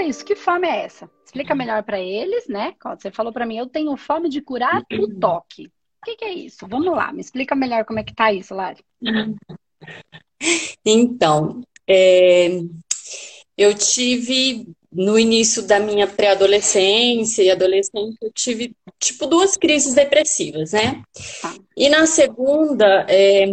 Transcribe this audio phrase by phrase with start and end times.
[0.00, 0.24] explica isso.
[0.24, 1.10] Que fome é essa?
[1.24, 2.74] Explica melhor para eles, né?
[2.98, 5.66] Você falou para mim, eu tenho fome de curar o toque.
[5.66, 6.66] O que, que, é isso?
[6.66, 8.82] Vamos lá, me explica melhor como é que tá isso, Lari.
[10.84, 12.48] Então, é,
[13.56, 20.72] eu tive no início da minha pré-adolescência e adolescência, eu tive tipo duas crises depressivas,
[20.72, 21.02] né?
[21.42, 21.54] Tá.
[21.76, 23.44] E na segunda, é,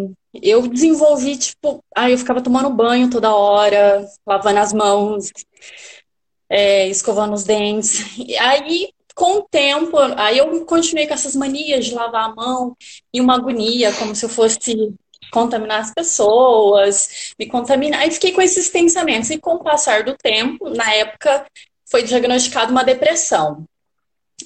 [0.41, 5.31] eu desenvolvi, tipo, aí eu ficava tomando banho toda hora, lavando as mãos,
[6.49, 8.17] é, escovando os dentes.
[8.17, 12.75] E aí, com o tempo, aí eu continuei com essas manias de lavar a mão
[13.13, 14.93] e uma agonia, como se eu fosse
[15.31, 18.07] contaminar as pessoas, me contaminar.
[18.07, 19.29] E fiquei com esses pensamentos.
[19.29, 21.45] E com o passar do tempo, na época,
[21.85, 23.65] foi diagnosticada uma depressão.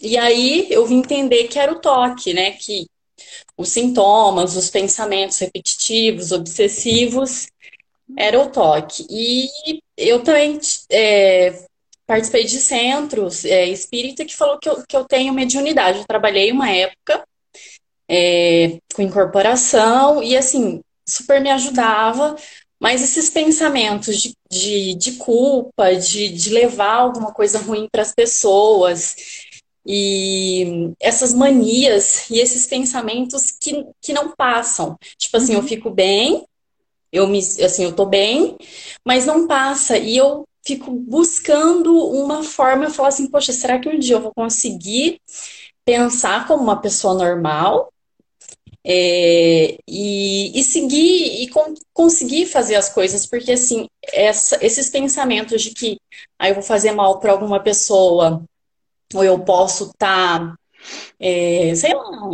[0.02, 2.52] E aí eu vim entender que era o toque, né?
[2.52, 2.88] Que
[3.58, 7.48] os sintomas, os pensamentos repetitivos, obsessivos,
[8.18, 9.06] era o toque.
[9.10, 10.60] E eu também
[10.90, 11.66] é,
[12.12, 16.00] participei de centros é, espírita que falou que eu, que eu tenho mediunidade.
[16.00, 17.24] Eu trabalhei uma época
[18.06, 22.36] é, com incorporação e assim, super me ajudava.
[22.78, 28.14] Mas esses pensamentos de, de, de culpa, de, de levar alguma coisa ruim para as
[28.14, 29.16] pessoas,
[29.86, 34.98] e essas manias e esses pensamentos que, que não passam.
[35.18, 35.68] Tipo assim, eu uhum.
[35.68, 36.44] fico bem,
[37.12, 38.58] eu me assim, eu tô bem,
[39.06, 39.98] mas não passa.
[39.98, 44.22] E eu fico buscando uma forma de falar assim, poxa, será que um dia eu
[44.22, 45.20] vou conseguir
[45.86, 47.92] pensar como uma pessoa normal?
[48.84, 55.62] É, e, e, seguir e con conseguir fazer as coisas, porque assim, essa, esses pensamentos
[55.62, 56.00] de que
[56.40, 58.44] ah, eu vou fazer mal para alguma pessoa,
[59.14, 60.56] ou eu posso estar, tá,
[61.20, 62.32] é, sei lá,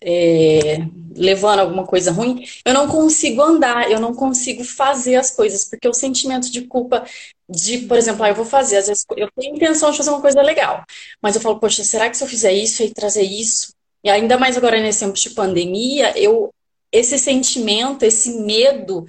[0.00, 0.78] é,
[1.14, 5.88] levando alguma coisa ruim, eu não consigo andar, eu não consigo fazer as coisas, porque
[5.88, 7.04] o sentimento de culpa
[7.48, 10.20] de, por exemplo, ah, eu vou fazer, às vezes eu tenho intenção de fazer uma
[10.20, 10.84] coisa legal,
[11.20, 13.72] mas eu falo, poxa, será que se eu fizer isso e trazer isso,
[14.04, 16.52] e ainda mais agora nesse tempo de pandemia, eu
[16.90, 19.04] esse sentimento, esse medo,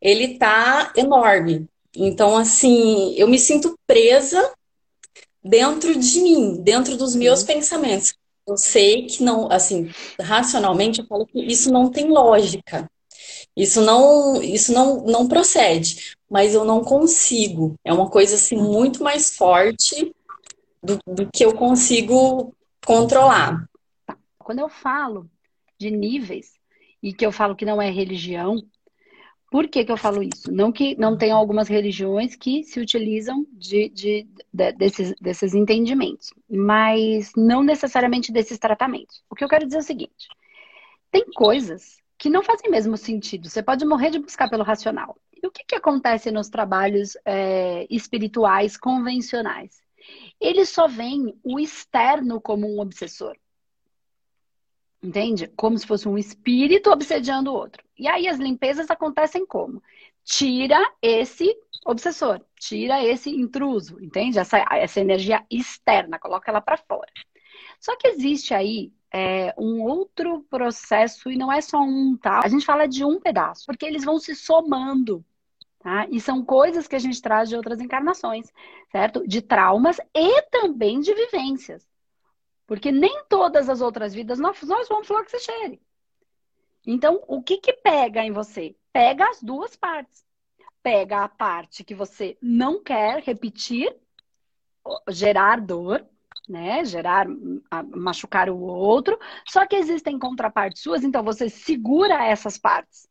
[0.00, 1.66] ele tá enorme.
[1.94, 4.52] Então, assim, eu me sinto presa
[5.42, 7.46] dentro de mim, dentro dos meus uhum.
[7.46, 8.14] pensamentos.
[8.46, 12.90] Eu sei que não, assim, racionalmente eu falo que isso não tem lógica.
[13.56, 17.74] Isso não, isso não, não procede, mas eu não consigo.
[17.84, 20.14] É uma coisa assim muito mais forte
[20.82, 22.54] do, do que eu consigo
[22.84, 23.68] controlar.
[24.38, 25.30] Quando eu falo
[25.78, 26.52] de níveis
[27.02, 28.56] e que eu falo que não é religião,
[29.52, 30.50] por que, que eu falo isso?
[30.50, 36.30] Não que não tenham algumas religiões que se utilizam de, de, de, desses, desses entendimentos,
[36.48, 39.22] mas não necessariamente desses tratamentos.
[39.28, 40.26] O que eu quero dizer é o seguinte:
[41.10, 43.50] tem coisas que não fazem mesmo sentido.
[43.50, 45.18] Você pode morrer de buscar pelo racional.
[45.42, 49.82] E o que, que acontece nos trabalhos é, espirituais convencionais?
[50.40, 53.36] Eles só veem o externo como um obsessor.
[55.02, 55.48] Entende?
[55.48, 57.84] Como se fosse um espírito obsediando o outro.
[58.02, 59.80] E aí as limpezas acontecem como?
[60.24, 64.40] Tira esse obsessor, tira esse intruso, entende?
[64.40, 67.12] Essa, essa energia externa, coloca ela para fora.
[67.78, 72.40] Só que existe aí é, um outro processo, e não é só um, tá?
[72.42, 75.24] A gente fala de um pedaço, porque eles vão se somando.
[75.78, 76.08] Tá?
[76.10, 78.52] E são coisas que a gente traz de outras encarnações,
[78.90, 79.24] certo?
[79.28, 81.86] De traumas e também de vivências.
[82.66, 85.80] Porque nem todas as outras vidas nós, nós vamos falar que você cheire.
[86.86, 88.74] Então, o que que pega em você?
[88.92, 90.24] Pega as duas partes.
[90.82, 93.94] Pega a parte que você não quer repetir,
[95.08, 96.04] gerar dor,
[96.48, 96.84] né?
[96.84, 97.26] Gerar,
[97.94, 99.18] machucar o outro.
[99.46, 103.08] Só que existem contrapartes suas, então você segura essas partes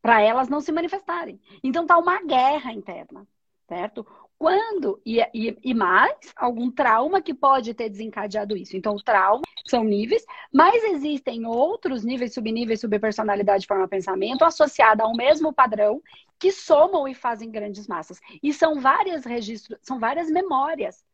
[0.00, 1.40] para elas não se manifestarem.
[1.62, 3.26] Então tá uma guerra interna,
[3.68, 4.06] certo?
[4.40, 8.74] Quando e, e, e, mais algum trauma que pode ter desencadeado isso.
[8.74, 15.14] Então, o trauma são níveis, mas existem outros níveis, subníveis, subpersonalidade, forma pensamento, associada ao
[15.14, 16.00] mesmo padrão,
[16.38, 18.18] que somam e fazem grandes massas.
[18.42, 21.04] E são várias registros, são várias memórias.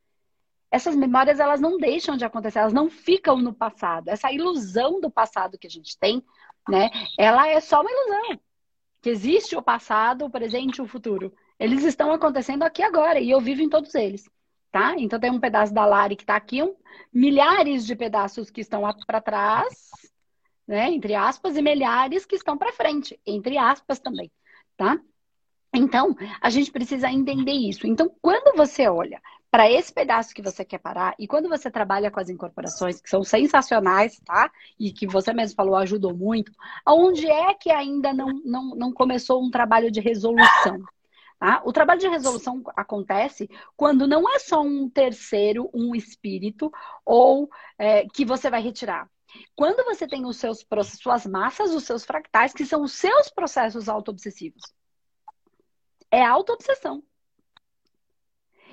[0.70, 4.06] Essas memórias elas não deixam de acontecer, elas não ficam no passado.
[4.06, 6.24] Essa ilusão do passado que a gente tem,
[6.68, 6.90] né?
[7.18, 8.40] Ela é só uma ilusão.
[9.02, 13.30] Que existe o passado, o presente e o futuro eles estão acontecendo aqui agora e
[13.30, 14.28] eu vivo em todos eles,
[14.70, 14.94] tá?
[14.98, 16.74] Então tem um pedaço da Lari que está aqui, um,
[17.12, 19.90] milhares de pedaços que estão para trás,
[20.66, 20.90] né?
[20.90, 24.30] Entre aspas, e milhares que estão para frente, entre aspas também,
[24.76, 24.98] tá?
[25.74, 27.86] Então, a gente precisa entender isso.
[27.86, 29.20] Então, quando você olha
[29.50, 33.08] para esse pedaço que você quer parar, e quando você trabalha com as incorporações, que
[33.08, 34.50] são sensacionais, tá?
[34.78, 36.52] E que você mesmo falou, ajudou muito,
[36.84, 40.82] aonde é que ainda não, não, não começou um trabalho de resolução?
[41.38, 41.60] Tá?
[41.64, 46.72] O trabalho de resolução acontece quando não é só um terceiro, um espírito,
[47.04, 49.10] ou é, que você vai retirar.
[49.54, 50.64] Quando você tem os seus
[50.98, 54.62] suas massas, os seus fractais, que são os seus processos auto-obsessivos.
[56.10, 57.02] É auto-obsessão.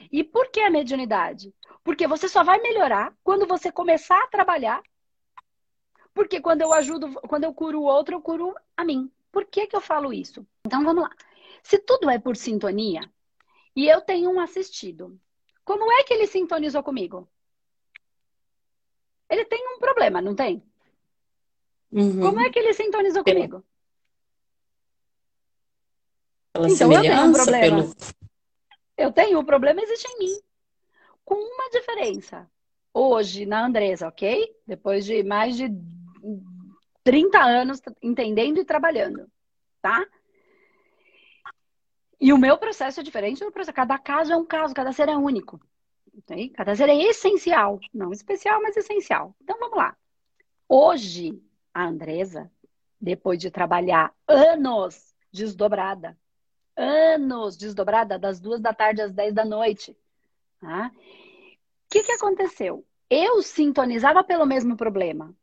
[0.10, 1.54] E por que a mediunidade?
[1.84, 4.82] Porque você só vai melhorar quando você começar a trabalhar.
[6.14, 9.12] Porque quando eu ajudo, quando eu curo o outro, eu curo a mim.
[9.32, 10.46] Por que, que eu falo isso?
[10.66, 11.10] Então vamos lá.
[11.64, 13.02] Se tudo é por sintonia
[13.76, 15.20] e eu tenho um assistido,
[15.64, 17.30] como é que ele sintonizou comigo?
[19.30, 20.62] Ele tem um problema, não tem?
[21.92, 22.20] Uhum.
[22.20, 23.38] Como é que ele sintonizou pelo...
[23.38, 23.66] comigo?
[26.52, 27.82] Pela então eu tenho um problema.
[27.82, 27.96] Pelo...
[28.96, 30.42] Eu tenho, o problema existe em mim.
[31.26, 32.48] Com uma diferença.
[32.94, 34.56] Hoje, na Andresa, ok?
[34.68, 35.68] Depois de mais de
[37.04, 39.28] 30 anos entendendo e trabalhando,
[39.82, 40.06] tá?
[42.24, 43.76] E o meu processo é diferente do processo.
[43.76, 45.60] Cada caso é um caso, cada ser é único.
[46.20, 46.48] Okay?
[46.52, 47.82] Cada ser é essencial.
[47.94, 49.36] Não especial, mas essencial.
[49.42, 49.94] Então vamos lá.
[50.70, 51.44] Hoje,
[51.74, 52.50] a Andresa,
[53.00, 56.18] depois de trabalhar anos desdobrada,
[56.78, 59.94] anos desdobrada, das duas da tarde às dez da noite.
[60.62, 60.94] Tá?
[60.96, 62.86] O que, que aconteceu?
[63.10, 65.36] Eu sintonizava pelo mesmo problema.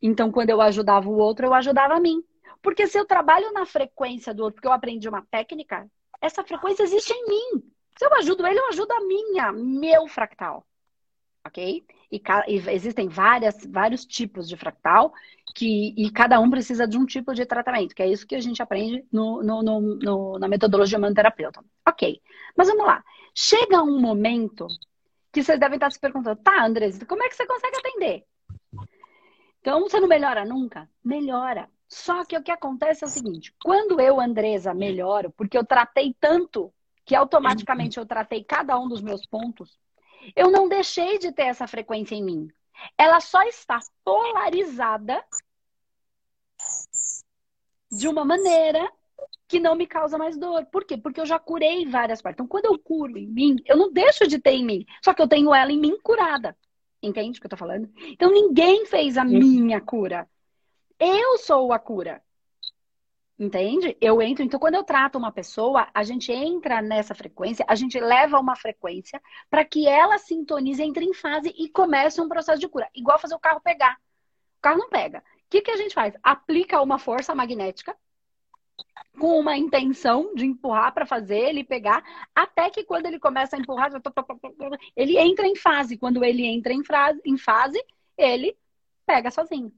[0.00, 2.22] Então, quando eu ajudava o outro, eu ajudava a mim.
[2.62, 6.82] Porque se eu trabalho na frequência do outro, porque eu aprendi uma técnica, essa frequência
[6.82, 7.62] existe em mim.
[7.96, 10.66] Se eu ajudo ele, eu ajudo a minha, meu fractal.
[11.46, 11.84] Ok?
[12.12, 15.12] E, e existem várias, vários tipos de fractal
[15.54, 18.40] que, e cada um precisa de um tipo de tratamento, que é isso que a
[18.40, 21.64] gente aprende no, no, no, no na metodologia humanoterapeuta.
[21.88, 22.20] Ok,
[22.56, 23.02] mas vamos lá.
[23.34, 24.66] Chega um momento
[25.32, 28.24] que vocês devem estar se perguntando, tá, Andres, como é que você consegue atender?
[29.60, 30.88] Então, você não melhora nunca?
[31.04, 31.68] Melhora.
[31.90, 36.14] Só que o que acontece é o seguinte: quando eu, Andresa, melhoro, porque eu tratei
[36.20, 36.72] tanto
[37.04, 39.76] que automaticamente eu tratei cada um dos meus pontos,
[40.36, 42.48] eu não deixei de ter essa frequência em mim.
[42.96, 45.22] Ela só está polarizada
[47.90, 48.88] de uma maneira
[49.48, 50.64] que não me causa mais dor.
[50.66, 50.96] Por quê?
[50.96, 52.36] Porque eu já curei várias partes.
[52.36, 54.86] Então, quando eu curo em mim, eu não deixo de ter em mim.
[55.04, 56.56] Só que eu tenho ela em mim curada.
[57.02, 57.90] Entende o que eu tô falando?
[57.98, 60.28] Então, ninguém fez a minha cura.
[61.00, 62.22] Eu sou a cura.
[63.38, 63.96] Entende?
[64.02, 64.44] Eu entro.
[64.44, 68.54] Então, quando eu trato uma pessoa, a gente entra nessa frequência, a gente leva uma
[68.54, 72.88] frequência para que ela sintonize, entre em fase e comece um processo de cura.
[72.94, 73.96] Igual fazer o carro pegar.
[74.58, 75.20] O carro não pega.
[75.20, 76.14] O que, que a gente faz?
[76.22, 77.96] Aplica uma força magnética
[79.18, 82.02] com uma intenção de empurrar para fazer ele pegar,
[82.34, 83.90] até que quando ele começa a empurrar,
[84.96, 85.96] ele entra em fase.
[85.96, 86.82] Quando ele entra em,
[87.38, 87.84] fase,
[88.16, 88.56] ele
[89.06, 89.72] pega sozinho.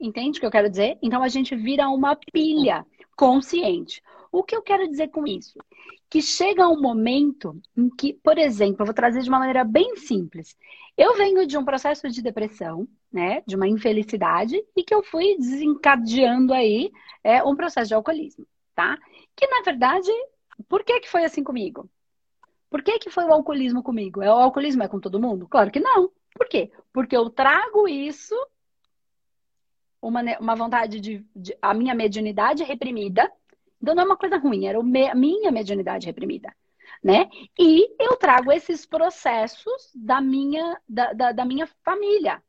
[0.00, 0.98] Entende o que eu quero dizer?
[1.02, 2.86] Então a gente vira uma pilha
[3.16, 4.02] consciente.
[4.30, 5.58] O que eu quero dizer com isso?
[6.08, 9.96] Que chega um momento em que, por exemplo, eu vou trazer de uma maneira bem
[9.96, 10.56] simples.
[10.96, 15.36] Eu venho de um processo de depressão, né, de uma infelicidade, e que eu fui
[15.38, 16.90] desencadeando aí
[17.24, 18.98] é, um processo de alcoolismo, tá?
[19.34, 20.10] Que na verdade,
[20.68, 21.88] por que que foi assim comigo?
[22.70, 24.22] Por que que foi o alcoolismo comigo?
[24.22, 25.48] É o alcoolismo é com todo mundo?
[25.48, 26.10] Claro que não.
[26.34, 26.70] Por quê?
[26.92, 28.34] Porque eu trago isso
[30.00, 33.30] uma, uma vontade de, de, a minha mediunidade reprimida.
[33.80, 36.52] Então não é uma coisa ruim, era a minha mediunidade reprimida,
[37.02, 37.28] né?
[37.58, 42.42] E eu trago esses processos da minha da, da, da minha família,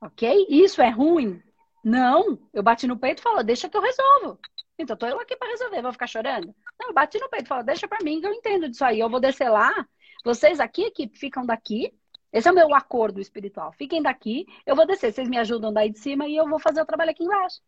[0.00, 0.46] ok?
[0.48, 1.42] Isso é ruim?
[1.84, 4.38] Não, eu bati no peito e falo, deixa que eu resolvo.
[4.78, 6.54] Então, tô eu aqui para resolver, vou ficar chorando?
[6.80, 8.98] Não, eu bati no peito e falo, deixa para mim que eu entendo disso aí.
[8.98, 9.86] Eu vou descer lá,
[10.24, 11.92] vocês aqui que ficam daqui,
[12.34, 13.72] esse é o meu acordo espiritual.
[13.72, 16.82] Fiquem daqui, eu vou descer, vocês me ajudam daí de cima e eu vou fazer
[16.82, 17.60] o trabalho aqui embaixo.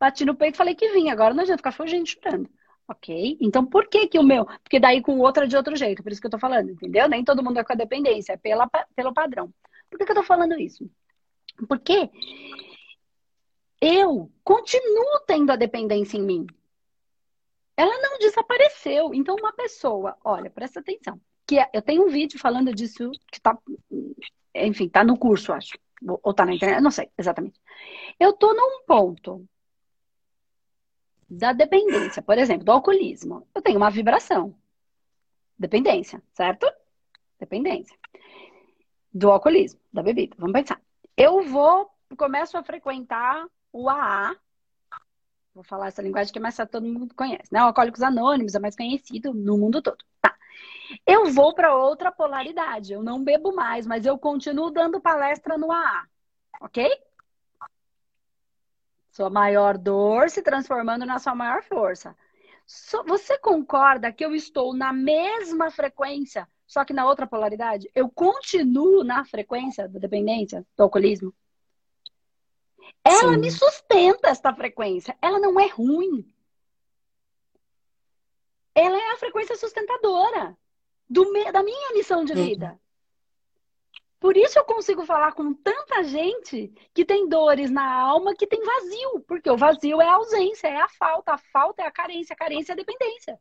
[0.00, 2.48] Bati no peito e falei que vinha, agora não adianta ficar fugindo chorando.
[2.88, 3.36] Ok?
[3.42, 4.46] Então, por que que o meu?
[4.46, 6.70] Porque daí com o outro é de outro jeito, por isso que eu tô falando,
[6.70, 7.08] entendeu?
[7.10, 8.66] Nem todo mundo é com a dependência, é pela,
[8.96, 9.52] pelo padrão.
[9.90, 10.90] Por que, que eu tô falando isso?
[11.68, 12.10] Porque
[13.82, 16.46] eu continuo tendo a dependência em mim.
[17.76, 19.12] Ela não desapareceu.
[19.12, 23.40] Então, uma pessoa, olha, presta atenção que é, eu tenho um vídeo falando disso que
[23.40, 23.58] tá,
[24.54, 25.76] enfim, tá no curso, acho.
[26.22, 27.60] Ou tá na internet, não sei exatamente.
[28.20, 29.44] Eu tô num ponto
[31.28, 33.48] da dependência, por exemplo, do alcoolismo.
[33.52, 34.54] Eu tenho uma vibração.
[35.58, 36.72] Dependência, certo?
[37.36, 37.98] Dependência.
[39.12, 40.36] Do alcoolismo, da bebida.
[40.38, 40.80] Vamos pensar.
[41.16, 44.36] Eu vou, começo a frequentar o AA.
[45.52, 47.58] Vou falar essa linguagem que mais todo mundo conhece, né?
[47.58, 49.98] Alcoólicos Anônimos é mais conhecido no mundo todo.
[50.22, 50.38] Tá.
[51.06, 52.92] Eu vou para outra polaridade.
[52.92, 56.06] Eu não bebo mais, mas eu continuo dando palestra no AA.
[56.60, 56.90] Ok?
[59.10, 62.16] Sua maior dor se transformando na sua maior força.
[63.06, 67.90] Você concorda que eu estou na mesma frequência, só que na outra polaridade?
[67.94, 71.34] Eu continuo na frequência da dependência, do alcoolismo?
[73.04, 73.38] Ela Sim.
[73.38, 75.16] me sustenta esta frequência.
[75.20, 76.24] Ela não é ruim.
[78.72, 80.56] Ela é a frequência sustentadora
[81.10, 82.44] do, da minha missão de uhum.
[82.44, 82.80] vida.
[84.20, 88.62] Por isso eu consigo falar com tanta gente que tem dores na alma, que tem
[88.62, 92.34] vazio, porque o vazio é a ausência, é a falta, a falta é a carência,
[92.34, 93.40] a carência é a dependência.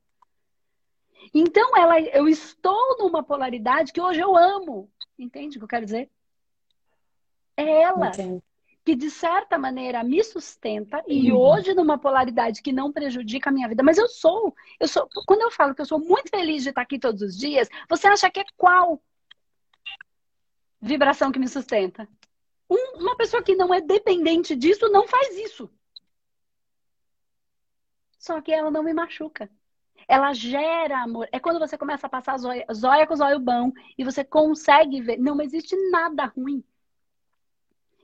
[1.33, 4.89] Então ela, eu estou numa polaridade que hoje eu amo.
[5.17, 6.09] Entende o que eu quero dizer?
[7.57, 8.41] É ela Entendi.
[8.85, 11.37] Que de certa maneira me sustenta e uhum.
[11.37, 15.41] hoje numa polaridade que não prejudica a minha vida, mas eu sou, eu sou, quando
[15.41, 18.29] eu falo que eu sou muito feliz de estar aqui todos os dias, você acha
[18.31, 19.01] que é qual?
[20.81, 22.07] vibração que me sustenta.
[22.69, 25.69] Um, uma pessoa que não é dependente disso não faz isso.
[28.17, 29.49] Só que ela não me machuca.
[30.07, 31.27] Ela gera amor.
[31.31, 35.17] É quando você começa a passar zóia, zóia com zóio bom e você consegue ver.
[35.17, 36.63] Não existe nada ruim.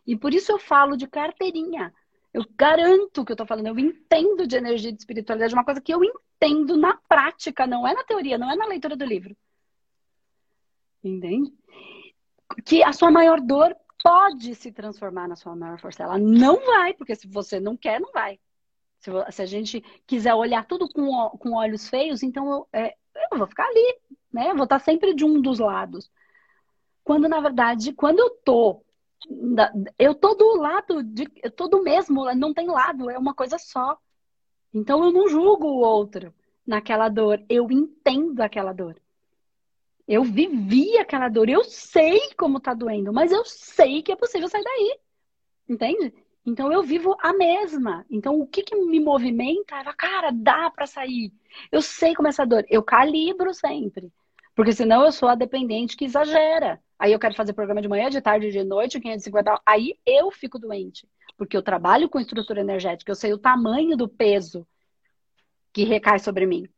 [0.06, 1.94] E por isso eu falo de carteirinha.
[2.34, 3.68] Eu garanto que eu tô falando.
[3.68, 5.54] Eu entendo de energia de espiritualidade.
[5.54, 8.96] Uma coisa que eu entendo na prática, não é na teoria, não é na leitura
[8.96, 9.36] do livro.
[11.04, 11.54] Entende?
[12.66, 16.04] que a sua maior dor pode se transformar na sua maior força.
[16.04, 18.40] Ela não vai, porque se você não quer, não vai.
[19.00, 22.96] Se, se a gente quiser olhar tudo com, com olhos feios, então eu, é,
[23.32, 24.00] eu vou ficar ali,
[24.32, 24.52] né?
[24.52, 26.12] Eu vou estar sempre de um dos lados.
[27.04, 28.84] Quando, na verdade, quando eu tô
[29.98, 33.58] eu tô do lado de, eu tô do mesmo, não tem lado, é uma coisa
[33.58, 33.98] só.
[34.74, 36.34] Então eu não julgo o outro
[36.66, 39.00] naquela dor, eu entendo aquela dor.
[40.08, 44.48] Eu vivi aquela dor, eu sei como tá doendo, mas eu sei que é possível
[44.48, 45.00] sair daí.
[45.68, 46.14] Entende?
[46.46, 48.06] Então eu vivo a mesma.
[48.10, 51.34] Então o que, que me movimenta era, cara, dá para sair.
[51.72, 52.64] Eu sei como é essa dor.
[52.70, 54.12] Eu calibro sempre.
[54.56, 56.82] Porque senão eu sou a dependente que exagera.
[56.98, 59.62] Aí eu quero fazer programa de manhã, de tarde, de noite, 550.
[59.66, 61.08] Aí eu fico doente.
[61.38, 64.66] Porque eu trabalho com estrutura energética, eu sei o tamanho do peso
[65.74, 66.70] que recai sobre mim.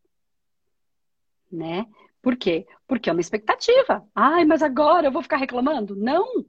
[1.52, 1.86] Né?
[2.20, 2.66] Por quê?
[2.88, 4.04] Porque é uma expectativa.
[4.16, 5.96] Ai, mas agora eu vou ficar reclamando?
[5.96, 6.44] Não.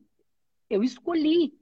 [0.71, 1.53] Eu escolhi.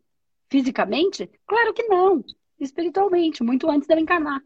[0.49, 1.29] Fisicamente?
[1.45, 2.25] Claro que não.
[2.61, 4.41] Espiritualmente, muito antes de eu encarnar.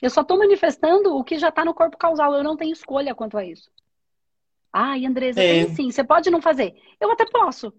[0.00, 2.34] Eu só estou manifestando o que já está no corpo causal.
[2.34, 3.68] Eu não tenho escolha quanto a isso.
[4.72, 5.66] Ai, Andresa, é.
[5.68, 5.90] sim.
[5.90, 6.74] Você pode não fazer.
[7.00, 7.72] Eu até posso.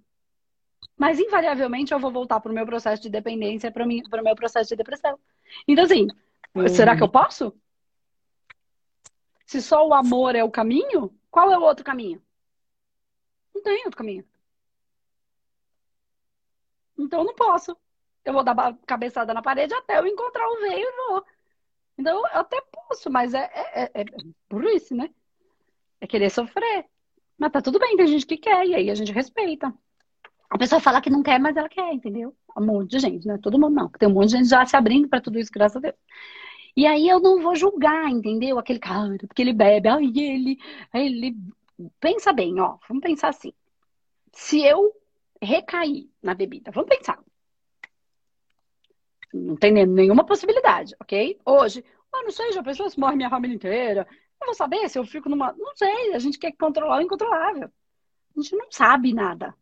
[0.98, 4.70] Mas, invariavelmente, eu vou voltar para o meu processo de dependência, para o meu processo
[4.70, 5.18] de depressão.
[5.68, 6.08] Então, assim,
[6.56, 6.68] uhum.
[6.68, 7.54] será que eu posso?
[9.46, 12.22] Se só o amor é o caminho, qual é o outro caminho?
[13.54, 14.26] Não tem outro caminho.
[16.98, 17.78] Então eu não posso.
[18.24, 21.26] Eu vou dar cabeçada na parede até eu encontrar o veio e vou.
[21.98, 24.06] Então eu até posso, mas é, é, é, é
[24.50, 25.14] burrice, né?
[26.04, 26.86] É querer sofrer.
[27.38, 29.74] Mas tá tudo bem, tem gente que quer, e aí a gente respeita.
[30.50, 32.36] A pessoa fala que não quer, mas ela quer, entendeu?
[32.58, 33.40] Um monte de gente, né?
[33.42, 33.90] Todo mundo não.
[33.90, 35.96] Tem um monte de gente já se abrindo para tudo isso, graças a Deus.
[36.76, 38.60] E aí eu não vou julgar, entendeu?
[38.60, 40.58] Aquele cara, porque ele bebe, ai, ele,
[40.94, 41.38] ele.
[42.02, 43.54] Pensa bem, ó, vamos pensar assim.
[44.34, 44.92] Se eu
[45.42, 47.18] recair na bebida, vamos pensar.
[49.34, 51.40] Não tem nenhuma possibilidade, ok?
[51.46, 54.06] Hoje, ah, não sei, já pensou se morre minha família inteira?
[54.44, 55.54] Eu vou saber se eu fico numa.
[55.54, 57.72] Não sei, a gente quer controlar o incontrolável.
[58.36, 59.56] A gente não sabe nada.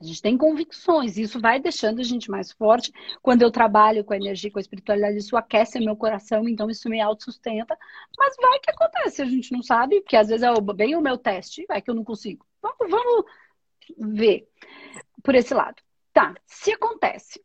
[0.00, 2.92] A gente tem convicções, isso vai deixando a gente mais forte.
[3.22, 6.88] Quando eu trabalho com a energia, com a espiritualidade, isso aquece meu coração, então isso
[6.88, 7.78] me autossustenta.
[8.18, 11.16] Mas vai que acontece, a gente não sabe, porque às vezes é bem o meu
[11.16, 12.44] teste, vai que eu não consigo.
[12.60, 13.24] Vamos, vamos
[13.96, 14.48] ver
[15.22, 15.80] por esse lado.
[16.12, 17.40] Tá, se acontece,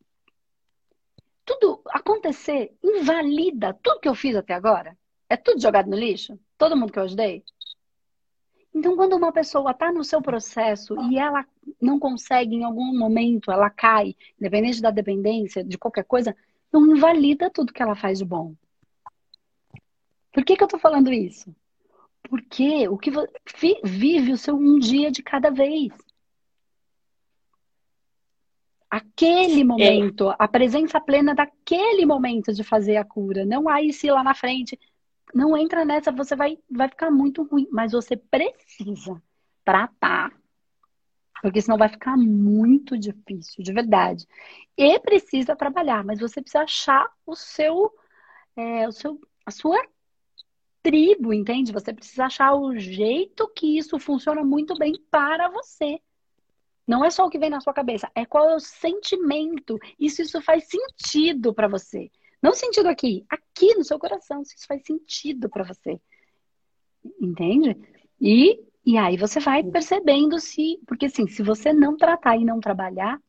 [1.46, 4.98] tudo acontecer invalida tudo que eu fiz até agora?
[5.30, 6.40] É tudo jogado no lixo?
[6.58, 7.44] Todo mundo que eu ajudei?
[8.74, 11.46] Então, quando uma pessoa está no seu processo e ela
[11.82, 16.36] não consegue, em algum momento, ela cai, independente da dependência, de qualquer coisa,
[16.72, 18.56] não invalida tudo que ela faz de bom.
[20.32, 21.54] Por que, que eu estou falando isso?
[22.24, 23.12] Porque o que
[23.84, 25.92] vive o seu um dia de cada vez.
[28.90, 33.46] Aquele momento, a presença plena daquele momento de fazer a cura.
[33.46, 34.80] Não há isso lá na frente
[35.34, 37.68] não entra nessa, você vai, vai ficar muito ruim.
[37.72, 39.22] Mas você precisa
[39.64, 40.32] tratar.
[41.42, 44.28] Porque senão vai ficar muito difícil, de verdade.
[44.78, 47.94] E precisa trabalhar, mas você precisa achar o seu,
[48.56, 49.82] é, o seu, a sua
[50.82, 51.72] tribo, entende?
[51.72, 56.00] Você precisa achar o jeito que isso funciona muito bem para você.
[56.88, 59.78] Não é só o que vem na sua cabeça, é qual é o sentimento.
[60.00, 62.10] Isso, isso faz sentido para você.
[62.42, 66.00] Não sentido aqui, aqui no seu coração, se isso faz sentido para você.
[67.20, 67.78] Entende?
[68.20, 70.80] E, e aí você vai percebendo se.
[70.88, 73.20] Porque assim, se você não tratar e não trabalhar,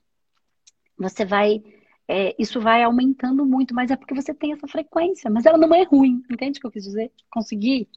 [0.97, 1.63] você vai.
[2.07, 5.31] É, isso vai aumentando muito, mas é porque você tem essa frequência.
[5.31, 7.13] Mas ela não é ruim, entende o que eu quis dizer?
[7.31, 7.89] Conseguir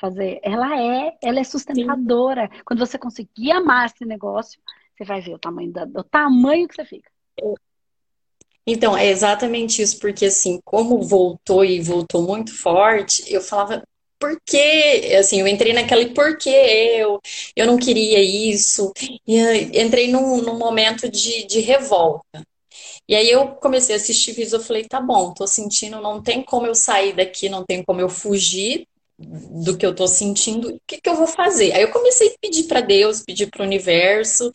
[0.00, 0.40] fazer.
[0.42, 2.50] Ela é, ela é sustentadora.
[2.52, 2.62] Sim.
[2.64, 4.60] Quando você conseguir amar esse negócio,
[4.96, 7.10] você vai ver o tamanho, da, o tamanho que você fica.
[8.66, 13.82] Então, é exatamente isso, porque assim, como voltou e voltou muito forte, eu falava,
[14.20, 17.20] por que, assim, eu entrei naquela, por que eu,
[17.56, 18.92] eu não queria isso,
[19.26, 19.38] e
[19.82, 22.42] entrei num, num momento de, de revolta.
[23.08, 26.42] E aí eu comecei a assistir vídeos, eu falei, tá bom, tô sentindo, não tem
[26.42, 28.86] como eu sair daqui, não tem como eu fugir
[29.18, 31.72] do que eu tô sentindo, o que, que eu vou fazer?
[31.72, 34.50] Aí eu comecei a pedir para Deus, pedir para o universo,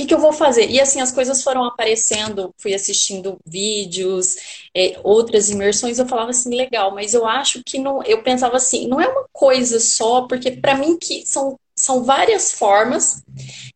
[0.00, 0.68] que, que eu vou fazer?
[0.70, 4.36] E assim, as coisas foram aparecendo, fui assistindo vídeos,
[4.74, 8.86] é, outras imersões, eu falava assim, legal, mas eu acho que não, eu pensava assim,
[8.88, 13.22] não é uma coisa só, porque para mim que são, são várias formas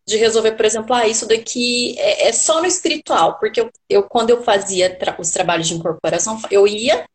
[0.07, 4.03] de resolver, por exemplo, ah, isso daqui é, é só no espiritual, porque eu, eu
[4.03, 7.07] quando eu fazia tra os trabalhos de incorporação, eu ia,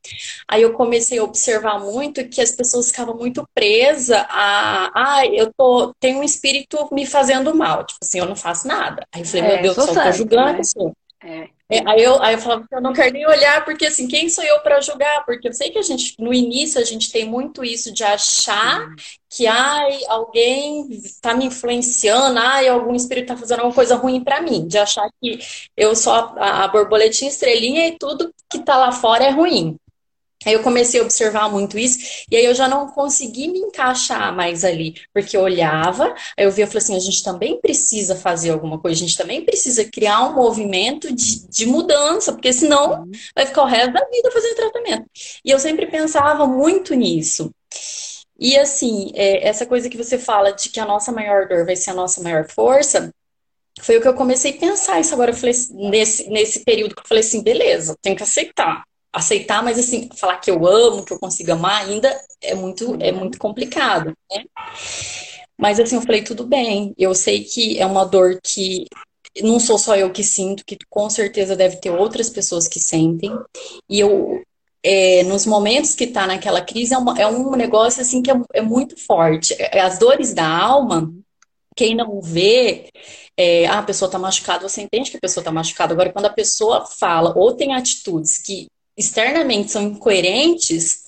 [0.48, 5.54] aí eu comecei a observar muito que as pessoas ficavam muito presas a, ah, eu
[5.56, 9.06] tô, tenho um espírito me fazendo mal, tipo assim, eu não faço nada.
[9.14, 10.62] Aí eu falei, é, meu Deus do céu, tô julgando né?
[10.62, 10.96] isso.
[11.24, 11.59] É.
[11.72, 14.28] É, aí, eu, aí eu falava que eu não quero nem olhar, porque assim, quem
[14.28, 15.24] sou eu para julgar?
[15.24, 18.88] Porque eu sei que a gente, no início, a gente tem muito isso de achar
[19.30, 24.42] que ai, alguém está me influenciando, ai, algum espírito está fazendo alguma coisa ruim para
[24.42, 25.38] mim, de achar que
[25.78, 29.78] eu sou a, a borboletinha estrelinha e tudo que está lá fora é ruim.
[30.46, 34.34] Aí eu comecei a observar muito isso, e aí eu já não consegui me encaixar
[34.34, 38.16] mais ali, porque eu olhava, aí eu via e falei assim: a gente também precisa
[38.16, 43.02] fazer alguma coisa, a gente também precisa criar um movimento de, de mudança, porque senão
[43.02, 43.12] uhum.
[43.36, 45.06] vai ficar o resto da vida fazendo tratamento.
[45.44, 47.52] E eu sempre pensava muito nisso.
[48.40, 51.76] E assim, é, essa coisa que você fala de que a nossa maior dor vai
[51.76, 53.14] ser a nossa maior força,
[53.82, 55.32] foi o que eu comecei a pensar isso agora.
[55.32, 59.78] Eu falei, nesse, nesse período que eu falei assim, beleza, tenho que aceitar aceitar, mas
[59.80, 64.14] assim, falar que eu amo, que eu consigo amar ainda é muito, é muito complicado,
[64.32, 64.46] né?
[65.58, 68.86] Mas assim, eu falei, tudo bem, eu sei que é uma dor que
[69.42, 73.32] não sou só eu que sinto, que com certeza deve ter outras pessoas que sentem.
[73.90, 74.42] E eu,
[74.84, 78.36] é, nos momentos que tá naquela crise, é, uma, é um negócio assim que é,
[78.54, 79.56] é, muito forte.
[79.74, 81.14] As dores da alma,
[81.76, 82.90] quem não vê,
[83.38, 85.94] é, ah, a pessoa tá machucada, você entende que a pessoa tá machucada.
[85.94, 88.68] Agora, quando a pessoa fala ou tem atitudes que
[89.00, 91.06] externamente são incoerentes,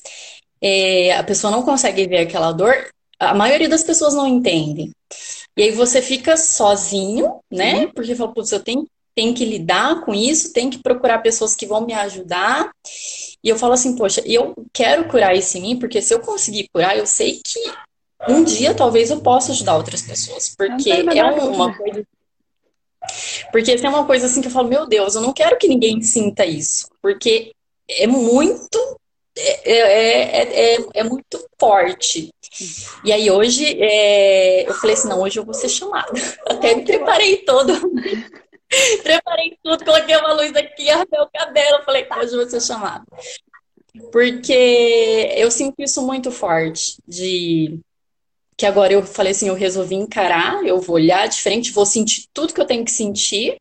[0.62, 2.88] é, a pessoa não consegue ver aquela dor,
[3.20, 4.92] a maioria das pessoas não entende.
[5.58, 7.82] E aí você fica sozinho, né?
[7.82, 7.92] Uhum.
[7.92, 11.66] Porque fala, putz, eu tenho, tenho que lidar com isso, tenho que procurar pessoas que
[11.66, 12.72] vão me ajudar.
[13.44, 16.70] E eu falo assim, poxa, eu quero curar isso em mim, porque se eu conseguir
[16.74, 17.60] curar, eu sei que
[18.30, 20.56] um dia talvez eu possa ajudar outras pessoas.
[20.56, 22.04] Porque é uma coisa.
[23.52, 26.02] Porque tem uma coisa assim que eu falo, meu Deus, eu não quero que ninguém
[26.02, 26.88] sinta isso.
[27.02, 27.52] Porque
[28.00, 29.00] é muito
[29.38, 32.34] é, é, é, é, muito forte.
[33.04, 36.12] E aí hoje é, eu falei assim, não, hoje eu vou ser chamada.
[36.48, 37.74] Até me preparei todo.
[39.04, 41.84] preparei tudo, coloquei uma luz aqui, arrumei o cabelo.
[41.84, 43.06] Falei, tá, hoje eu vou ser chamada.
[44.12, 46.98] Porque eu sinto isso muito forte.
[47.08, 47.80] De
[48.58, 52.26] que agora eu falei assim, eu resolvi encarar, eu vou olhar de frente, vou sentir
[52.34, 53.58] tudo que eu tenho que sentir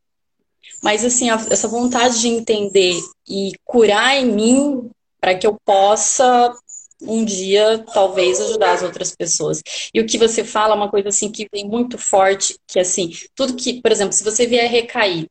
[0.83, 4.91] mas, assim, a, essa vontade de entender e curar em mim
[5.21, 6.55] para que eu possa
[7.03, 9.63] um dia talvez ajudar as outras pessoas.
[9.93, 13.11] E o que você fala é uma coisa assim que vem muito forte, que assim,
[13.35, 15.27] tudo que, por exemplo, se você vier recair,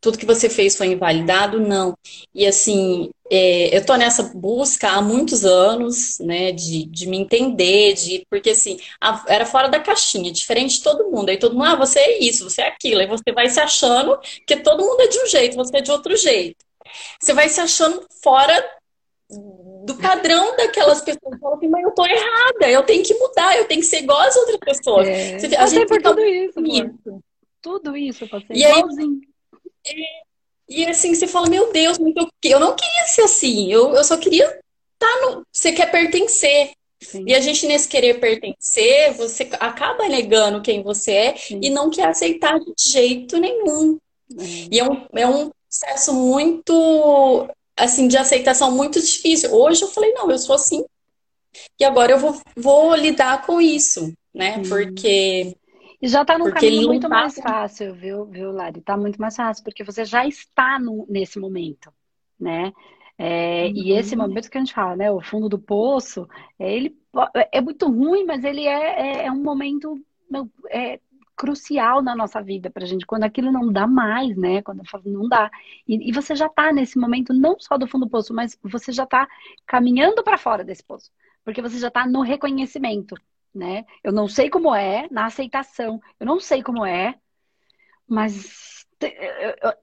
[0.00, 1.60] tudo que você fez foi invalidado?
[1.60, 1.94] Não.
[2.34, 7.94] E assim, é, eu tô nessa busca há muitos anos, né, de, de me entender,
[7.94, 11.30] de porque assim, a, era fora da caixinha, diferente de todo mundo.
[11.30, 13.00] Aí todo mundo, ah, você é isso, você é aquilo.
[13.00, 15.90] Aí você vai se achando que todo mundo é de um jeito, você é de
[15.90, 16.64] outro jeito.
[17.20, 18.62] Você vai se achando fora
[19.84, 21.38] do padrão daquelas pessoas.
[21.40, 24.20] Fala assim, mas eu tô errada, eu tenho que mudar, eu tenho que ser igual
[24.20, 25.08] às outras pessoas.
[25.08, 27.22] É, Você, a gente por tudo isso, isso.
[27.60, 29.20] Tudo isso, eu passei e igualzinho.
[29.86, 30.04] Aí,
[30.68, 34.04] e, e assim, você fala, meu Deus, eu, eu não queria ser assim, eu, eu
[34.04, 34.60] só queria estar
[34.98, 35.46] tá no.
[35.52, 36.70] Você quer pertencer.
[37.00, 37.24] Sim.
[37.26, 41.58] E a gente, nesse querer pertencer, você acaba negando quem você é Sim.
[41.60, 43.98] e não quer aceitar de jeito nenhum.
[44.70, 49.52] E é um, é um processo muito assim, de aceitação muito difícil.
[49.52, 50.84] Hoje eu falei, não, eu sou assim.
[51.78, 54.58] E agora eu vou, vou lidar com isso, né?
[54.58, 54.62] Hum.
[54.68, 55.56] Porque.
[56.00, 58.80] E já tá num caminho muito mais fácil, viu, viu, Lari?
[58.80, 61.92] Tá muito mais fácil, porque você já está no, nesse momento,
[62.38, 62.72] né?
[63.16, 63.72] É, uhum.
[63.76, 66.26] E esse momento que a gente fala, né, o fundo do poço,
[66.58, 66.96] é, ele
[67.52, 69.96] é muito ruim, mas ele é, é, é um momento
[70.70, 70.98] é,
[71.42, 74.62] crucial na nossa vida pra gente, quando aquilo não dá mais, né?
[74.62, 75.50] Quando não dá.
[75.88, 78.92] E, e você já tá nesse momento, não só do fundo do poço, mas você
[78.92, 79.26] já tá
[79.66, 81.10] caminhando para fora desse poço.
[81.44, 83.16] Porque você já tá no reconhecimento,
[83.52, 83.84] né?
[84.04, 86.00] Eu não sei como é, na aceitação.
[86.20, 87.16] Eu não sei como é,
[88.06, 88.86] mas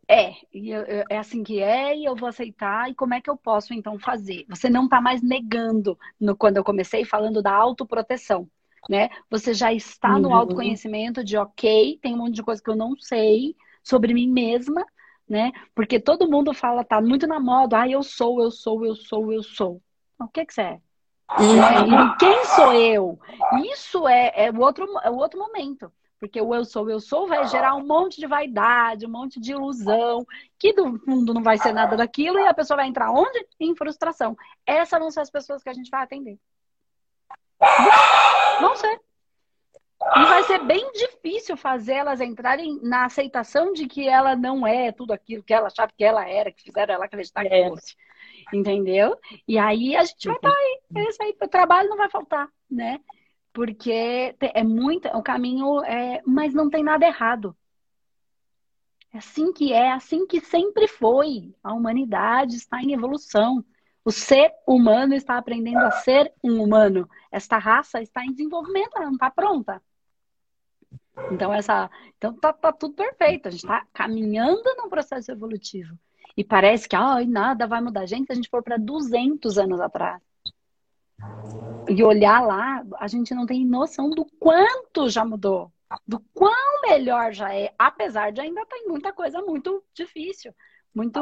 [0.08, 2.89] é, é assim que é e eu vou aceitar.
[2.89, 4.45] E como é que eu posso então fazer?
[4.48, 8.50] Você não está mais negando no, quando eu comecei falando da autoproteção,
[8.89, 9.10] né?
[9.30, 10.21] Você já está uhum.
[10.21, 14.28] no autoconhecimento de ok, tem um monte de coisa que eu não sei sobre mim
[14.28, 14.84] mesma,
[15.28, 15.52] né?
[15.75, 19.32] Porque todo mundo fala, tá muito na moda, ah, eu sou, eu sou, eu sou,
[19.32, 19.80] eu sou.
[20.19, 20.82] O que que você é?
[21.39, 22.13] Uhum.
[22.13, 23.19] E quem sou eu?
[23.71, 25.93] Isso é, é, o outro, é o outro momento.
[26.19, 29.52] Porque o eu sou, eu sou vai gerar um monte de vaidade, um monte de
[29.52, 30.25] ilusão,
[30.58, 33.47] que do fundo não vai ser nada daquilo, e a pessoa vai entrar onde?
[33.58, 34.36] Em frustração.
[34.65, 36.38] Essas vão ser as pessoas que a gente vai atender.
[38.60, 39.00] Vão ser.
[40.15, 44.91] E vai ser bem difícil fazer elas entrarem na aceitação de que ela não é
[44.91, 47.67] tudo aquilo que ela achava que ela era, que fizeram ela acreditar que é.
[47.67, 47.95] fosse.
[48.54, 49.17] Entendeu?
[49.48, 50.80] E aí a gente vai estar aí.
[50.95, 53.00] Esse aí, o trabalho não vai faltar, né?
[53.52, 57.56] Porque é muito, o caminho é, mas não tem nada errado.
[59.13, 61.54] É assim que é, assim que sempre foi.
[61.63, 63.63] A humanidade está em evolução.
[64.03, 67.07] O ser humano está aprendendo a ser um humano.
[67.31, 69.81] Esta raça está em desenvolvimento, ela não está pronta.
[71.31, 73.47] Então, essa, então tá, tá tudo perfeito.
[73.47, 75.97] A gente está caminhando num processo evolutivo.
[76.35, 78.05] E parece que oh, nada vai mudar.
[78.05, 80.21] Gente, se a gente for para 200 anos atrás,
[81.89, 85.71] e olhar lá, a gente não tem noção do quanto já mudou,
[86.07, 90.53] do quão melhor já é, apesar de ainda ter muita coisa muito difícil,
[90.93, 91.19] muito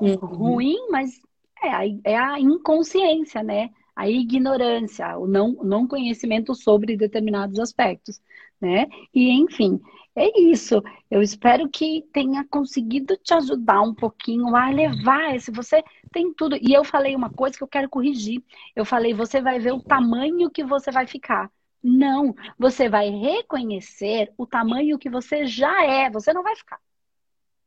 [0.00, 0.14] uhum.
[0.16, 1.20] ruim, mas
[1.62, 3.70] é a, é a inconsciência, né?
[3.94, 8.20] A ignorância, o não, não conhecimento sobre determinados aspectos,
[8.60, 8.86] né?
[9.14, 9.80] E enfim,
[10.14, 10.82] é isso.
[11.10, 15.50] Eu espero que tenha conseguido te ajudar um pouquinho a levar esse.
[15.50, 16.56] Você tem tudo.
[16.56, 18.42] E eu falei uma coisa que eu quero corrigir.
[18.74, 21.50] Eu falei, você vai ver o tamanho que você vai ficar.
[21.82, 26.10] Não, você vai reconhecer o tamanho que você já é.
[26.10, 26.80] Você não vai ficar.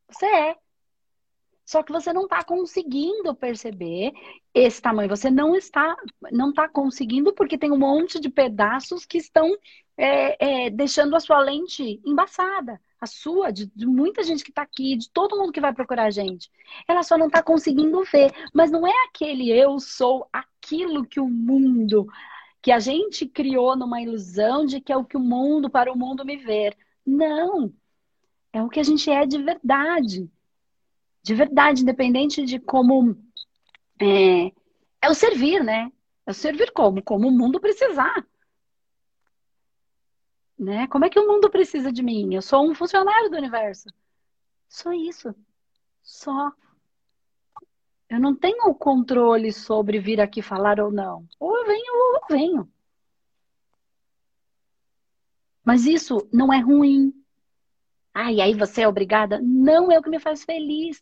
[0.10, 0.63] Você é.
[1.66, 4.12] Só que você não está conseguindo perceber
[4.54, 5.10] esse tamanho.
[5.10, 5.96] Você não está,
[6.32, 9.50] não está conseguindo porque tem um monte de pedaços que estão
[9.98, 12.80] é, é, deixando a sua lente embaçada.
[13.00, 16.06] A sua, de, de muita gente que está aqui, de todo mundo que vai procurar
[16.06, 16.50] a gente.
[16.88, 18.32] Ela só não está conseguindo ver.
[18.54, 22.08] Mas não é aquele eu sou aquilo que o mundo,
[22.62, 25.98] que a gente criou numa ilusão de que é o que o mundo, para o
[25.98, 26.78] mundo me ver.
[27.06, 27.74] Não.
[28.54, 30.30] É o que a gente é de verdade.
[31.24, 33.18] De verdade, independente de como.
[34.00, 34.48] É,
[35.02, 35.90] é o servir, né?
[36.26, 37.02] É o servir como?
[37.02, 38.28] Como o mundo precisar.
[40.60, 40.86] Né?
[40.88, 42.36] Como é que o mundo precisa de mim?
[42.36, 43.88] Eu sou um funcionário do universo.
[44.68, 45.34] Só isso.
[46.02, 46.52] Só.
[48.10, 51.26] Eu não tenho o controle sobre vir aqui falar ou não.
[51.40, 52.72] Ou eu venho ou eu venho.
[55.64, 57.14] Mas isso não é ruim.
[58.14, 59.40] Ah, e aí você é obrigada?
[59.42, 61.02] Não é o que me faz feliz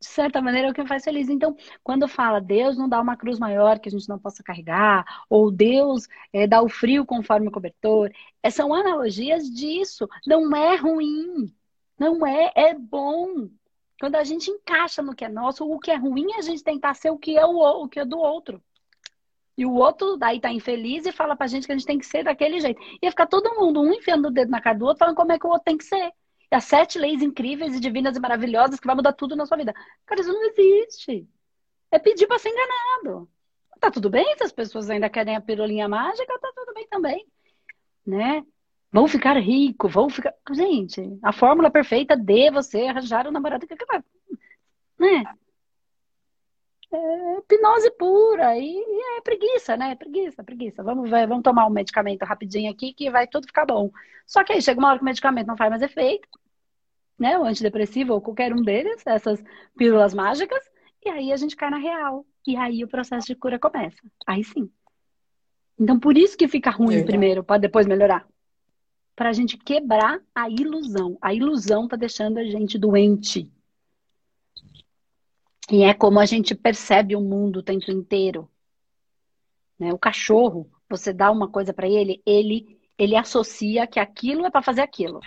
[0.00, 1.28] de certa maneira, é o que me faz feliz.
[1.28, 5.04] Então, quando fala Deus não dá uma cruz maior que a gente não possa carregar,
[5.28, 8.10] ou Deus é, dá o frio conforme o cobertor,
[8.42, 10.08] é, são analogias disso.
[10.26, 11.54] Não é ruim.
[11.98, 13.50] Não é, é bom.
[14.00, 16.94] Quando a gente encaixa no que é nosso, o que é ruim a gente tentar
[16.94, 18.62] ser o que é o, o que é do outro.
[19.58, 22.06] E o outro daí tá infeliz e fala pra gente que a gente tem que
[22.06, 22.80] ser daquele jeito.
[23.02, 25.38] Ia ficar todo mundo, um enfiando o dedo na cara do outro, falando como é
[25.38, 26.10] que o outro tem que ser
[26.54, 29.74] as sete leis incríveis e divinas e maravilhosas que vai mudar tudo na sua vida.
[30.06, 31.28] Cara, isso não existe.
[31.90, 33.28] É pedir para ser enganado.
[33.78, 37.26] Tá tudo bem se as pessoas ainda querem a pirolinha mágica, tá tudo bem também.
[38.06, 38.44] Né?
[38.92, 40.34] Vão ficar rico, vão ficar.
[40.52, 43.74] Gente, a fórmula perfeita de você arranjar um namorado que
[44.98, 45.24] né?
[46.92, 49.94] É hipnose pura e, e é preguiça, né?
[49.94, 50.82] Preguiça, preguiça.
[50.82, 53.90] Vamos ver, vamos tomar um medicamento rapidinho aqui que vai tudo ficar bom.
[54.26, 56.28] Só que aí chega uma hora que o medicamento não faz mais efeito,
[57.20, 57.38] né?
[57.38, 59.44] O antidepressivo ou qualquer um deles, essas
[59.76, 60.64] pílulas mágicas,
[61.04, 62.24] e aí a gente cai na real.
[62.46, 64.00] E aí o processo de cura começa.
[64.26, 64.70] Aí sim.
[65.78, 68.26] Então por isso que fica ruim primeiro, para depois melhorar.
[69.14, 71.18] Para a gente quebrar a ilusão.
[71.20, 73.52] A ilusão tá deixando a gente doente.
[75.70, 78.50] E é como a gente percebe o mundo o tempo inteiro.
[79.78, 79.92] Né?
[79.92, 84.60] O cachorro, você dá uma coisa para ele, ele ele associa que aquilo é para
[84.60, 85.20] fazer aquilo.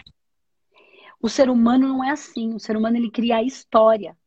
[1.23, 2.53] O ser humano não é assim.
[2.53, 4.17] O ser humano ele cria a história.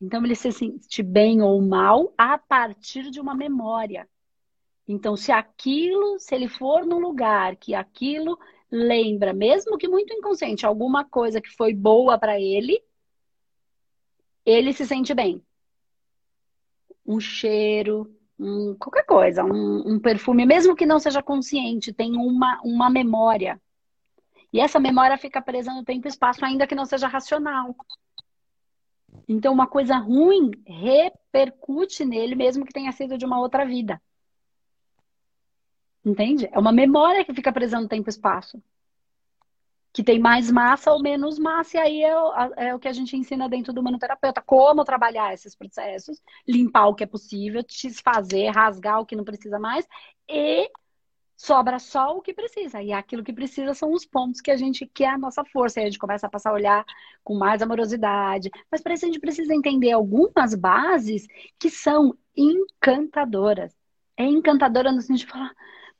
[0.00, 4.08] Então ele se sente bem ou mal a partir de uma memória.
[4.88, 8.38] Então, se aquilo, se ele for num lugar que aquilo
[8.70, 12.82] lembra, mesmo que muito inconsciente, alguma coisa que foi boa para ele,
[14.44, 15.40] ele se sente bem.
[17.06, 22.60] Um cheiro, um, qualquer coisa, um, um, perfume, mesmo que não seja consciente, tem uma,
[22.64, 23.60] uma memória.
[24.52, 27.74] E essa memória fica presa no tempo e espaço, ainda que não seja racional.
[29.26, 34.00] Então, uma coisa ruim repercute nele, mesmo que tenha sido de uma outra vida.
[36.04, 36.48] Entende?
[36.52, 38.62] É uma memória que fica presa no tempo e espaço.
[39.92, 42.92] Que tem mais massa ou menos massa, e aí é o, é o que a
[42.92, 44.42] gente ensina dentro do manoterapeuta.
[44.42, 49.58] Como trabalhar esses processos, limpar o que é possível, desfazer, rasgar o que não precisa
[49.58, 49.86] mais,
[50.28, 50.70] e
[51.42, 52.80] sobra só o que precisa.
[52.80, 55.80] E aquilo que precisa são os pontos que a gente quer a nossa força.
[55.80, 56.84] E a gente começa a passar a olhar
[57.24, 58.48] com mais amorosidade.
[58.70, 61.26] Mas para isso a gente precisa entender algumas bases
[61.58, 63.76] que são encantadoras.
[64.16, 65.52] É encantadora no sentido de falar,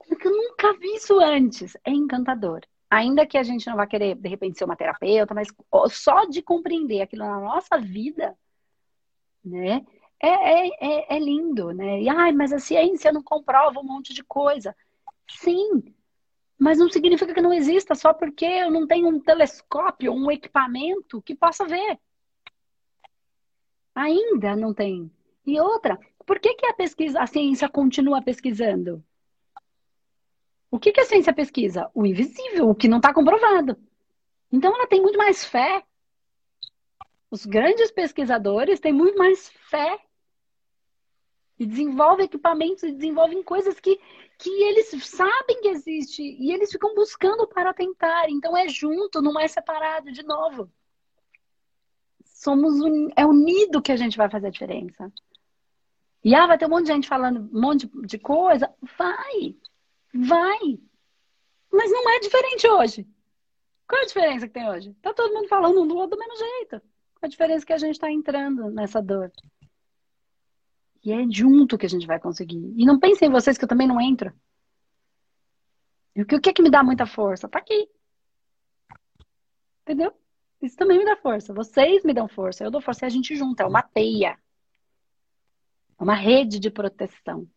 [0.07, 1.77] porque eu nunca vi isso antes.
[1.85, 2.61] É encantador.
[2.89, 5.49] Ainda que a gente não vá querer, de repente, ser uma terapeuta, mas
[5.91, 8.37] só de compreender aquilo na nossa vida,
[9.45, 9.85] né?
[10.21, 12.01] É, é, é, é lindo, né?
[12.01, 14.77] E, ai, mas a ciência não comprova um monte de coisa.
[15.29, 15.83] Sim,
[16.59, 21.21] mas não significa que não exista só porque eu não tenho um telescópio, um equipamento
[21.23, 21.99] que possa ver.
[23.95, 25.11] Ainda não tem.
[25.45, 29.05] E outra, por que, que a pesquisa, a ciência continua pesquisando?
[30.71, 31.91] O que, que a ciência pesquisa?
[31.93, 33.77] O invisível, o que não está comprovado.
[34.51, 35.85] Então ela tem muito mais fé.
[37.31, 39.99] Os grandes pesquisadores têm muito mais fé.
[41.59, 44.01] E desenvolvem equipamentos e desenvolvem coisas que,
[44.43, 46.23] que eles sabem que existe.
[46.23, 48.29] E eles ficam buscando para tentar.
[48.29, 50.69] Então é junto, não é separado de novo.
[52.25, 53.09] Somos un...
[53.17, 55.13] é unido que a gente vai fazer a diferença.
[56.25, 58.69] E ah, vai ter um monte de gente falando um monte de coisa.
[58.99, 59.57] Vai!
[60.13, 60.79] Vai.
[61.73, 63.07] Mas não é diferente hoje.
[63.87, 64.93] Qual é a diferença que tem hoje?
[65.01, 66.81] Tá todo mundo falando um do outro do mesmo jeito.
[66.81, 69.31] Qual a diferença que a gente está entrando nessa dor?
[71.05, 72.73] E é junto que a gente vai conseguir.
[72.77, 74.33] E não pensem em vocês que eu também não entro.
[76.15, 77.49] E o que, o que é que me dá muita força?
[77.49, 77.89] Tá aqui.
[79.83, 80.13] Entendeu?
[80.61, 81.53] Isso também me dá força.
[81.53, 82.63] Vocês me dão força.
[82.63, 83.65] Eu dou força e a gente junta.
[83.65, 84.39] É uma teia.
[85.99, 87.49] É uma rede de proteção.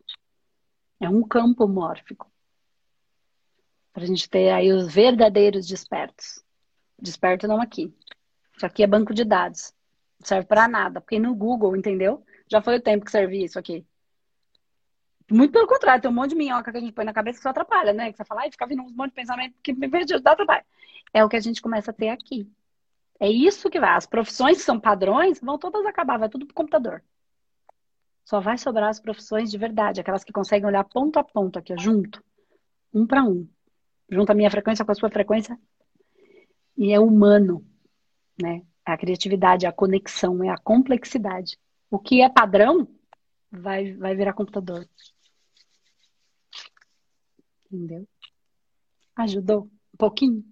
[0.98, 2.30] É um campo mórfico.
[3.92, 6.44] Para a gente ter aí os verdadeiros despertos.
[6.98, 7.94] Desperto não aqui.
[8.56, 9.72] Isso aqui é banco de dados.
[10.18, 11.00] Não serve para nada.
[11.00, 12.25] Porque no Google, entendeu?
[12.48, 13.84] Já foi o tempo que servia isso aqui.
[15.30, 17.42] Muito pelo contrário, tem um monte de minhoca que a gente põe na cabeça que
[17.42, 18.12] só atrapalha, né?
[18.12, 20.64] Que você fala, e fica vindo um monte de pensamento que me de ajudar, trabalho.
[21.12, 22.48] É o que a gente começa a ter aqui.
[23.18, 23.96] É isso que vai.
[23.96, 27.02] As profissões que são padrões vão todas acabar, vai tudo pro computador.
[28.24, 31.74] Só vai sobrar as profissões de verdade, aquelas que conseguem olhar ponto a ponto aqui,
[31.78, 32.22] junto,
[32.92, 33.48] um para um
[34.10, 35.58] junta a minha frequência com a sua frequência.
[36.76, 37.64] E é humano,
[38.40, 38.62] né?
[38.86, 41.58] É a criatividade, é a conexão, é a complexidade.
[41.96, 42.86] O que é padrão
[43.50, 44.86] vai, vai virar computador.
[47.72, 48.06] Entendeu?
[49.16, 50.44] Ajudou um pouquinho?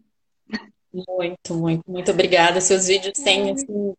[0.90, 2.62] Muito, muito, muito obrigada.
[2.62, 3.94] Seus vídeos têm assim,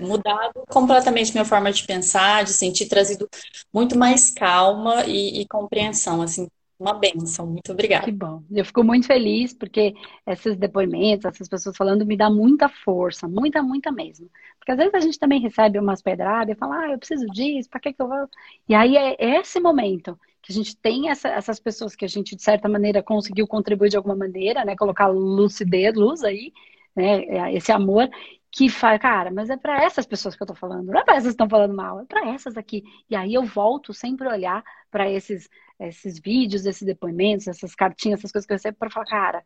[0.00, 3.28] mudado completamente minha forma de pensar, de sentir, trazido
[3.72, 6.48] muito mais calma e, e compreensão, assim,
[6.80, 8.04] uma benção, muito obrigada.
[8.04, 8.42] Que bom.
[8.50, 9.94] Eu fico muito feliz porque
[10.26, 14.28] esses depoimentos, essas pessoas falando, me dá muita força, muita, muita mesmo.
[14.68, 17.70] Porque às vezes a gente também recebe umas pedradas e fala, ah, eu preciso disso,
[17.70, 18.28] para que, que eu vou?
[18.68, 22.36] E aí é esse momento que a gente tem essa, essas pessoas que a gente,
[22.36, 24.76] de certa maneira, conseguiu contribuir de alguma maneira, né?
[24.76, 26.52] Colocar lucidez, luz aí,
[26.94, 27.54] né?
[27.54, 28.10] Esse amor
[28.52, 31.14] que faz, cara, mas é para essas pessoas que eu tô falando, não é para
[31.14, 32.84] essas que estão falando mal, é para essas aqui.
[33.08, 35.48] E aí eu volto sempre a olhar para esses
[35.80, 39.44] esses vídeos, esses depoimentos, essas cartinhas, essas coisas que eu recebo para falar, cara,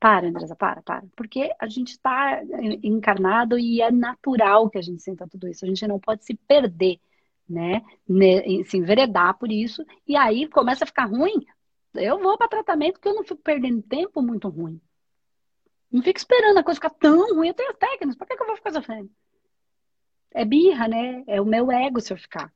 [0.00, 1.04] para, Andresa, para, para.
[1.14, 2.42] Porque a gente está
[2.82, 5.64] encarnado e é natural que a gente sinta tudo isso.
[5.64, 6.98] A gente não pode se perder,
[7.46, 7.82] né?
[8.64, 9.84] Se enveredar por isso.
[10.08, 11.44] E aí começa a ficar ruim.
[11.94, 14.80] Eu vou para tratamento porque eu não fico perdendo tempo muito ruim.
[15.92, 17.48] Não fico esperando a coisa ficar tão ruim.
[17.48, 18.16] Eu tenho técnicas.
[18.16, 19.10] Por que, que eu vou ficar sofrendo?
[20.30, 21.24] É birra, né?
[21.26, 22.50] É o meu ego se eu ficar.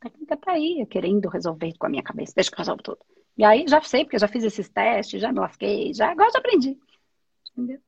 [0.00, 2.34] A técnica tá aí, querendo resolver com a minha cabeça.
[2.36, 3.15] Deixa que eu resolvo tudo.
[3.36, 6.38] E aí já sei, porque já fiz esses testes, já me lasquei, já, agora já
[6.38, 6.78] aprendi.
[7.52, 7.78] Entendeu?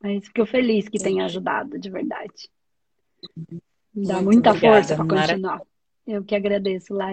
[0.00, 2.50] Mas fico feliz que tenha ajudado, de verdade.
[3.94, 5.62] Dá Muito muita obrigada, força para continuar.
[6.06, 7.06] Eu que agradeço, Lari.